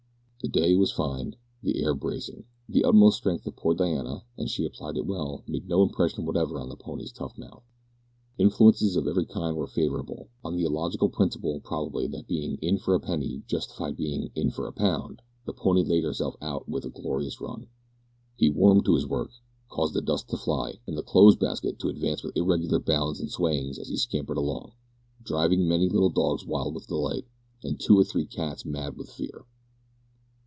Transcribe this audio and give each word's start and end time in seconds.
The 0.43 0.47
day 0.47 0.73
was 0.75 0.91
fine; 0.91 1.35
the 1.61 1.83
air 1.83 1.93
bracing. 1.93 2.45
The 2.67 2.83
utmost 2.83 3.17
strength 3.19 3.45
of 3.45 3.55
poor 3.55 3.73
little 3.75 3.93
Diana, 3.93 4.23
and 4.39 4.49
she 4.49 4.65
applied 4.65 4.97
it 4.97 5.05
well, 5.05 5.43
made 5.47 5.67
no 5.69 5.83
impression 5.83 6.25
whatever 6.25 6.59
on 6.59 6.67
the 6.67 6.75
pony's 6.75 7.11
tough 7.11 7.37
mouth. 7.37 7.61
Influences 8.39 8.95
of 8.95 9.07
every 9.07 9.27
kind 9.27 9.55
were 9.55 9.67
favourable. 9.67 10.29
On 10.43 10.55
the 10.55 10.63
illogical 10.63 11.09
principle, 11.09 11.59
probably, 11.59 12.07
that 12.07 12.25
being 12.25 12.55
"in 12.55 12.79
for 12.79 12.95
a 12.95 12.99
penny" 12.99 13.43
justified 13.45 13.95
being 13.95 14.31
"in 14.33 14.49
for 14.49 14.65
a 14.65 14.73
pound," 14.73 15.21
the 15.45 15.53
pony 15.53 15.83
laid 15.83 16.05
himself 16.05 16.35
out 16.41 16.65
for 16.65 16.79
a 16.79 16.89
glorious 16.89 17.39
run. 17.39 17.67
He 18.35 18.49
warmed 18.49 18.85
to 18.85 18.95
his 18.95 19.05
work, 19.05 19.29
caused 19.69 19.93
the 19.93 20.01
dust 20.01 20.27
to 20.29 20.37
fly, 20.37 20.79
and 20.87 20.97
the 20.97 21.03
clothes 21.03 21.35
basket 21.35 21.77
to 21.77 21.89
advance 21.89 22.23
with 22.23 22.35
irregular 22.35 22.79
bounds 22.79 23.19
and 23.19 23.29
swayings 23.29 23.77
as 23.77 23.89
he 23.89 23.95
scampered 23.95 24.37
along, 24.37 24.71
driving 25.23 25.67
many 25.67 25.87
little 25.87 26.09
dogs 26.09 26.43
wild 26.47 26.73
with 26.73 26.87
delight, 26.87 27.25
and 27.63 27.79
two 27.79 27.95
or 27.99 28.03
three 28.03 28.25
cats 28.25 28.65
mad 28.65 28.97
with 28.97 29.07
fear. 29.07 29.45